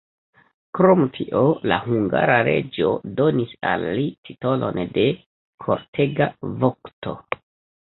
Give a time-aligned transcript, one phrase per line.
[0.77, 1.41] Krom tio
[1.71, 2.89] la hungara reĝo
[3.21, 5.07] donis al li titolon de
[5.69, 6.33] kortega
[6.67, 7.17] vokto.